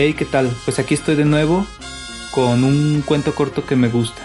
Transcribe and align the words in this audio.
Hey, 0.00 0.14
¿qué 0.16 0.24
tal? 0.24 0.48
Pues 0.64 0.78
aquí 0.78 0.94
estoy 0.94 1.16
de 1.16 1.24
nuevo 1.24 1.66
con 2.30 2.62
un 2.62 3.02
cuento 3.04 3.34
corto 3.34 3.66
que 3.66 3.74
me 3.74 3.88
gusta. 3.88 4.22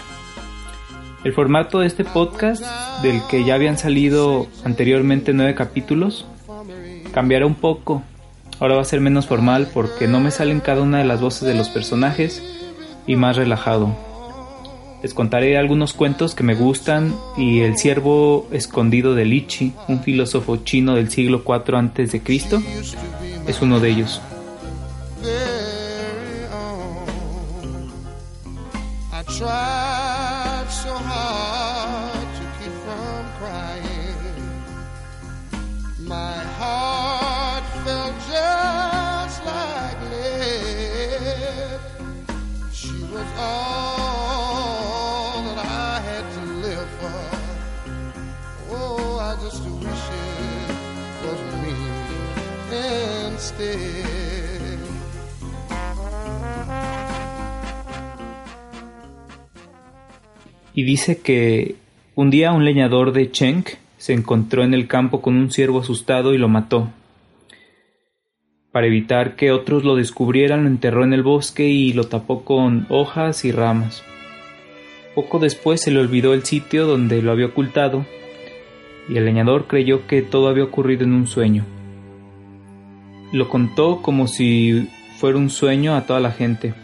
El 1.24 1.32
formato 1.32 1.80
de 1.80 1.88
este 1.88 2.04
podcast, 2.04 2.64
del 3.02 3.20
que 3.28 3.42
ya 3.42 3.56
habían 3.56 3.76
salido 3.76 4.46
anteriormente 4.62 5.32
nueve 5.32 5.56
capítulos, 5.56 6.26
cambiará 7.12 7.44
un 7.44 7.56
poco. 7.56 8.04
Ahora 8.60 8.76
va 8.76 8.82
a 8.82 8.84
ser 8.84 9.00
menos 9.00 9.26
formal 9.26 9.68
porque 9.74 10.06
no 10.06 10.20
me 10.20 10.30
salen 10.30 10.60
cada 10.60 10.80
una 10.80 10.98
de 10.98 11.06
las 11.06 11.20
voces 11.20 11.42
de 11.42 11.54
los 11.54 11.70
personajes 11.70 12.40
y 13.08 13.16
más 13.16 13.36
relajado. 13.36 13.96
Les 15.02 15.12
contaré 15.12 15.58
algunos 15.58 15.92
cuentos 15.92 16.36
que 16.36 16.44
me 16.44 16.54
gustan 16.54 17.16
y 17.36 17.62
El 17.62 17.78
ciervo 17.78 18.46
escondido 18.52 19.16
de 19.16 19.24
Lichi, 19.24 19.72
un 19.88 20.04
filósofo 20.04 20.58
chino 20.58 20.94
del 20.94 21.10
siglo 21.10 21.42
IV 21.44 21.76
a.C., 21.76 22.22
es 23.48 23.60
uno 23.60 23.80
de 23.80 23.90
ellos. 23.90 24.22
tried 29.38 30.66
so 30.68 30.94
hard 30.94 32.28
to 32.36 32.42
keep 32.58 32.72
from 32.84 33.26
crying. 33.40 34.14
My 35.98 36.38
heart 36.58 37.64
felt 37.84 38.14
just 38.30 39.44
like 39.44 40.00
lead. 40.12 41.80
She 42.72 42.96
was 43.12 43.26
all 43.38 44.34
that 45.42 45.58
I 45.58 46.00
had 46.08 46.24
to 46.34 46.42
live 46.66 46.90
for. 47.00 47.24
Oh, 48.70 49.18
I 49.18 49.34
just 49.42 49.62
wish 49.64 50.04
it 50.22 50.70
was 51.24 51.40
me 51.62 51.74
instead. 53.32 54.43
Y 60.74 60.82
dice 60.82 61.20
que 61.20 61.76
un 62.16 62.30
día 62.30 62.52
un 62.52 62.64
leñador 62.64 63.12
de 63.12 63.30
Cheng 63.30 63.64
se 63.96 64.12
encontró 64.12 64.64
en 64.64 64.74
el 64.74 64.88
campo 64.88 65.22
con 65.22 65.36
un 65.36 65.50
ciervo 65.50 65.80
asustado 65.80 66.34
y 66.34 66.38
lo 66.38 66.48
mató. 66.48 66.90
Para 68.72 68.88
evitar 68.88 69.36
que 69.36 69.52
otros 69.52 69.84
lo 69.84 69.94
descubrieran, 69.94 70.64
lo 70.64 70.68
enterró 70.68 71.04
en 71.04 71.12
el 71.12 71.22
bosque 71.22 71.68
y 71.68 71.92
lo 71.92 72.08
tapó 72.08 72.44
con 72.44 72.86
hojas 72.88 73.44
y 73.44 73.52
ramas. 73.52 74.02
Poco 75.14 75.38
después 75.38 75.80
se 75.80 75.92
le 75.92 76.00
olvidó 76.00 76.34
el 76.34 76.42
sitio 76.42 76.86
donde 76.86 77.22
lo 77.22 77.30
había 77.30 77.46
ocultado 77.46 78.04
y 79.08 79.16
el 79.16 79.24
leñador 79.24 79.66
creyó 79.68 80.06
que 80.08 80.22
todo 80.22 80.48
había 80.48 80.64
ocurrido 80.64 81.04
en 81.04 81.12
un 81.12 81.28
sueño. 81.28 81.64
Lo 83.32 83.48
contó 83.48 84.02
como 84.02 84.26
si 84.26 84.88
fuera 85.18 85.38
un 85.38 85.50
sueño 85.50 85.94
a 85.94 86.06
toda 86.06 86.18
la 86.18 86.32
gente. 86.32 86.74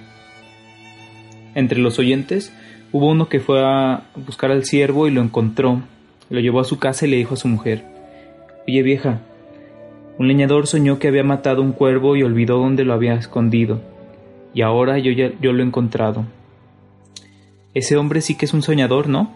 Entre 1.55 1.79
los 1.79 1.99
oyentes 1.99 2.53
Hubo 2.93 3.07
uno 3.07 3.29
que 3.29 3.39
fue 3.39 3.63
a 3.63 4.03
buscar 4.17 4.51
al 4.51 4.65
ciervo 4.65 5.07
y 5.07 5.13
lo 5.13 5.23
encontró. 5.23 5.81
Lo 6.29 6.41
llevó 6.41 6.59
a 6.59 6.65
su 6.65 6.81
casa 6.81 7.07
y 7.07 7.11
le 7.11 7.19
dijo 7.19 7.35
a 7.35 7.37
su 7.37 7.47
mujer, 7.47 7.85
Oye 8.67 8.83
vieja, 8.83 9.21
un 10.19 10.27
leñador 10.27 10.67
soñó 10.67 10.99
que 10.99 11.07
había 11.07 11.23
matado 11.23 11.63
un 11.63 11.73
cuervo 11.73 12.17
y 12.17 12.25
olvidó 12.25 12.59
dónde 12.59 12.85
lo 12.85 12.93
había 12.93 13.15
escondido, 13.15 13.81
y 14.55 14.63
ahora 14.63 14.99
yo, 14.99 15.13
ya, 15.13 15.31
yo 15.41 15.53
lo 15.53 15.63
he 15.63 15.67
encontrado. 15.67 16.25
Ese 17.75 17.97
hombre 17.97 18.21
sí 18.21 18.37
que 18.37 18.47
es 18.47 18.53
un 18.53 18.63
soñador, 18.63 19.09
¿no? 19.09 19.33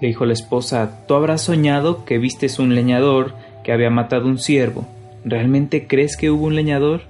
Le 0.00 0.08
dijo 0.08 0.26
la 0.26 0.32
esposa, 0.32 1.06
tú 1.06 1.14
habrás 1.14 1.42
soñado 1.42 2.04
que 2.04 2.18
vistes 2.18 2.58
un 2.58 2.74
leñador 2.74 3.34
que 3.62 3.72
había 3.72 3.90
matado 3.90 4.26
un 4.26 4.38
ciervo. 4.38 4.86
¿Realmente 5.24 5.86
crees 5.86 6.16
que 6.16 6.30
hubo 6.30 6.46
un 6.46 6.56
leñador? 6.56 7.02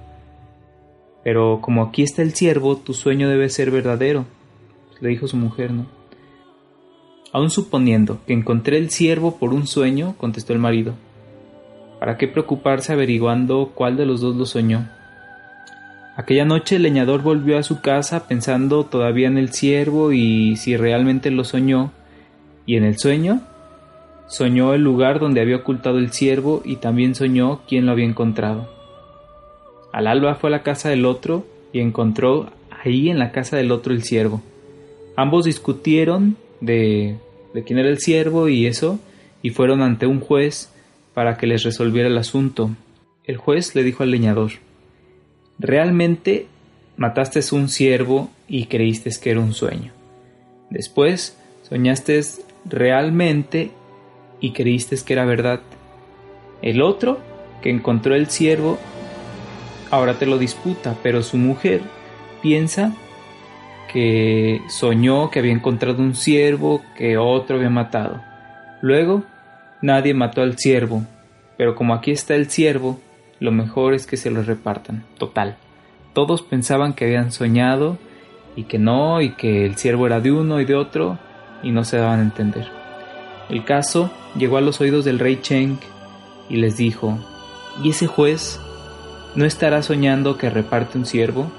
Pero 1.25 1.59
como 1.61 1.83
aquí 1.83 2.03
está 2.03 2.21
el 2.21 2.33
ciervo, 2.33 2.77
tu 2.77 2.93
sueño 2.93 3.27
debe 3.27 3.49
ser 3.49 3.69
verdadero 3.69 4.25
le 4.99 5.09
dijo 5.09 5.27
su 5.27 5.37
mujer, 5.37 5.71
¿no? 5.71 5.85
Aún 7.31 7.49
suponiendo 7.49 8.19
que 8.25 8.33
encontré 8.33 8.77
el 8.77 8.89
ciervo 8.89 9.37
por 9.37 9.53
un 9.53 9.67
sueño, 9.67 10.15
contestó 10.17 10.53
el 10.53 10.59
marido. 10.59 10.93
¿Para 11.99 12.17
qué 12.17 12.27
preocuparse 12.27 12.93
averiguando 12.93 13.71
cuál 13.75 13.97
de 13.97 14.05
los 14.05 14.21
dos 14.21 14.35
lo 14.35 14.45
soñó? 14.45 14.87
Aquella 16.15 16.45
noche 16.45 16.77
el 16.77 16.83
leñador 16.83 17.23
volvió 17.23 17.57
a 17.57 17.63
su 17.63 17.81
casa 17.81 18.27
pensando 18.27 18.85
todavía 18.85 19.27
en 19.27 19.37
el 19.37 19.51
ciervo 19.51 20.13
y 20.13 20.55
si 20.55 20.77
realmente 20.77 21.29
lo 21.29 21.43
soñó, 21.43 21.91
y 22.65 22.77
en 22.77 22.85
el 22.85 22.97
sueño 22.97 23.41
soñó 24.27 24.73
el 24.73 24.81
lugar 24.81 25.19
donde 25.19 25.41
había 25.41 25.57
ocultado 25.57 25.99
el 25.99 26.11
ciervo 26.11 26.61
y 26.63 26.77
también 26.77 27.15
soñó 27.15 27.61
quién 27.67 27.85
lo 27.85 27.91
había 27.91 28.05
encontrado. 28.05 28.74
Al 29.95 30.07
alba 30.07 30.35
fue 30.35 30.49
a 30.49 30.51
la 30.51 30.61
casa 30.61 30.89
del 30.89 31.05
otro 31.05 31.47
y 31.71 31.79
encontró 31.79 32.51
ahí 32.83 33.09
en 33.09 33.17
la 33.17 33.31
casa 33.31 33.55
del 33.55 33.71
otro 33.71 33.93
el 33.93 34.03
ciervo. 34.03 34.41
Ambos 35.15 35.45
discutieron 35.45 36.35
de, 36.59 37.15
de 37.53 37.63
quién 37.63 37.79
era 37.79 37.87
el 37.87 37.99
siervo 37.99 38.49
y 38.49 38.65
eso, 38.65 38.99
y 39.41 39.51
fueron 39.51 39.81
ante 39.81 40.05
un 40.05 40.19
juez 40.19 40.69
para 41.13 41.37
que 41.37 41.47
les 41.47 41.63
resolviera 41.63 42.09
el 42.09 42.17
asunto. 42.17 42.71
El 43.23 43.37
juez 43.37 43.73
le 43.73 43.83
dijo 43.83 44.03
al 44.03 44.11
leñador, 44.11 44.51
Realmente 45.59 46.47
mataste 46.97 47.39
un 47.55 47.69
siervo 47.69 48.29
y 48.49 48.65
creíste 48.65 49.11
que 49.23 49.31
era 49.31 49.39
un 49.39 49.53
sueño. 49.53 49.93
Después 50.69 51.37
soñaste 51.69 52.19
realmente 52.65 53.71
y 54.41 54.51
creíste 54.51 54.97
que 55.05 55.13
era 55.13 55.23
verdad. 55.23 55.61
El 56.61 56.81
otro, 56.81 57.17
que 57.61 57.69
encontró 57.69 58.13
el 58.13 58.27
siervo, 58.27 58.77
ahora 59.91 60.15
te 60.15 60.25
lo 60.25 60.37
disputa, 60.37 60.95
pero 61.03 61.23
su 61.23 61.37
mujer 61.37 61.81
piensa 62.41 62.93
que 63.91 64.61
soñó 64.67 65.29
que 65.29 65.39
había 65.39 65.53
encontrado 65.53 66.01
un 66.01 66.15
ciervo 66.15 66.81
que 66.97 67.17
otro 67.17 67.57
había 67.57 67.69
matado. 67.69 68.21
Luego, 68.81 69.23
nadie 69.81 70.13
mató 70.13 70.41
al 70.41 70.57
ciervo, 70.57 71.03
pero 71.57 71.75
como 71.75 71.93
aquí 71.93 72.11
está 72.11 72.35
el 72.35 72.49
ciervo, 72.49 72.99
lo 73.39 73.51
mejor 73.51 73.93
es 73.93 74.05
que 74.05 74.17
se 74.17 74.31
lo 74.31 74.43
repartan. 74.43 75.03
Total. 75.17 75.57
Todos 76.13 76.41
pensaban 76.41 76.93
que 76.93 77.05
habían 77.05 77.31
soñado 77.31 77.97
y 78.55 78.63
que 78.63 78.79
no, 78.79 79.21
y 79.21 79.31
que 79.31 79.65
el 79.65 79.75
ciervo 79.75 80.07
era 80.07 80.19
de 80.19 80.31
uno 80.31 80.59
y 80.61 80.65
de 80.65 80.75
otro, 80.75 81.17
y 81.63 81.71
no 81.71 81.83
se 81.83 81.97
daban 81.97 82.19
a 82.19 82.23
entender. 82.23 82.67
El 83.49 83.63
caso 83.63 84.11
llegó 84.37 84.57
a 84.57 84.61
los 84.61 84.81
oídos 84.81 85.05
del 85.05 85.19
rey 85.19 85.39
Cheng 85.41 85.77
y 86.49 86.57
les 86.57 86.77
dijo, 86.77 87.17
¿y 87.83 87.89
ese 87.89 88.07
juez 88.07 88.59
no 89.35 89.45
estará 89.45 89.83
soñando 89.83 90.37
que 90.37 90.49
reparte 90.49 90.97
un 90.97 91.05
ciervo? 91.05 91.51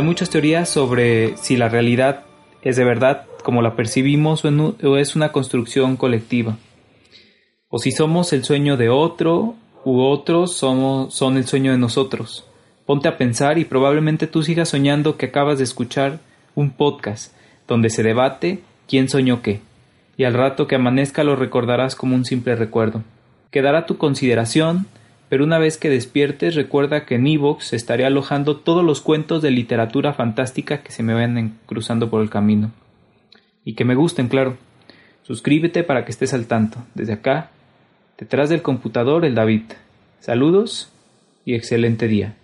Hay 0.00 0.06
muchas 0.06 0.30
teorías 0.30 0.70
sobre 0.70 1.36
si 1.36 1.58
la 1.58 1.68
realidad 1.68 2.24
es 2.62 2.76
de 2.76 2.84
verdad 2.84 3.26
como 3.44 3.60
la 3.60 3.76
percibimos 3.76 4.46
o, 4.46 4.96
es 4.96 5.14
una 5.14 5.30
construcción 5.30 5.98
colectiva. 5.98 6.56
O 7.68 7.78
si 7.78 7.92
somos 7.92 8.32
el 8.32 8.42
sueño 8.42 8.78
de 8.78 8.88
otro 8.88 9.56
u 9.84 10.00
otros 10.00 10.56
somos, 10.56 11.12
son 11.12 11.36
el 11.36 11.44
sueño 11.44 11.72
de 11.72 11.76
nosotros. 11.76 12.46
Ponte 12.86 13.08
a 13.08 13.18
pensar 13.18 13.58
y 13.58 13.66
probablemente 13.66 14.26
tú 14.26 14.42
sigas 14.42 14.70
soñando 14.70 15.18
que 15.18 15.26
acabas 15.26 15.58
de 15.58 15.64
escuchar 15.64 16.20
un 16.54 16.70
podcast 16.70 17.34
donde 17.68 17.90
se 17.90 18.02
debate 18.02 18.60
quién 18.88 19.10
soñó 19.10 19.42
qué, 19.42 19.60
y 20.16 20.24
al 20.24 20.32
rato 20.32 20.66
que 20.66 20.76
amanezca 20.76 21.24
lo 21.24 21.36
recordarás 21.36 21.94
como 21.94 22.14
un 22.14 22.24
simple 22.24 22.56
recuerdo. 22.56 23.02
Quedará 23.50 23.84
tu 23.84 23.98
consideración 23.98 24.86
pero 25.30 25.44
una 25.44 25.60
vez 25.60 25.78
que 25.78 25.88
despiertes 25.88 26.56
recuerda 26.56 27.06
que 27.06 27.14
en 27.14 27.28
Evox 27.28 27.72
estaré 27.72 28.04
alojando 28.04 28.56
todos 28.56 28.84
los 28.84 29.00
cuentos 29.00 29.42
de 29.42 29.52
literatura 29.52 30.12
fantástica 30.12 30.82
que 30.82 30.90
se 30.90 31.04
me 31.04 31.14
vayan 31.14 31.56
cruzando 31.66 32.10
por 32.10 32.20
el 32.20 32.28
camino. 32.28 32.72
Y 33.64 33.74
que 33.74 33.84
me 33.84 33.94
gusten, 33.94 34.26
claro. 34.26 34.56
Suscríbete 35.22 35.84
para 35.84 36.04
que 36.04 36.10
estés 36.10 36.34
al 36.34 36.48
tanto. 36.48 36.84
Desde 36.96 37.12
acá, 37.12 37.52
detrás 38.18 38.50
del 38.50 38.62
computador, 38.62 39.24
el 39.24 39.36
David. 39.36 39.62
Saludos 40.18 40.92
y 41.44 41.54
excelente 41.54 42.08
día. 42.08 42.34